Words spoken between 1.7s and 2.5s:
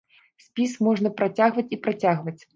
і працягваць.